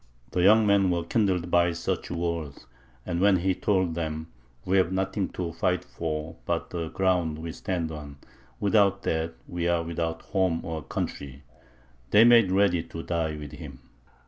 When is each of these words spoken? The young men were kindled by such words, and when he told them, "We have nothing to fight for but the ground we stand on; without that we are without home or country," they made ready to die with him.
The 0.31 0.41
young 0.41 0.65
men 0.65 0.89
were 0.89 1.03
kindled 1.03 1.51
by 1.51 1.73
such 1.73 2.09
words, 2.09 2.65
and 3.05 3.19
when 3.21 3.37
he 3.37 3.53
told 3.53 3.93
them, 3.93 4.29
"We 4.65 4.77
have 4.77 4.91
nothing 4.91 5.29
to 5.33 5.53
fight 5.53 5.83
for 5.85 6.37
but 6.47 6.71
the 6.71 6.89
ground 6.89 7.37
we 7.37 7.51
stand 7.51 7.91
on; 7.91 8.17
without 8.59 9.03
that 9.03 9.35
we 9.47 9.67
are 9.67 9.83
without 9.83 10.23
home 10.23 10.65
or 10.65 10.81
country," 10.81 11.43
they 12.09 12.23
made 12.23 12.51
ready 12.51 12.81
to 12.81 13.03
die 13.03 13.37
with 13.37 13.51
him. 13.51 13.77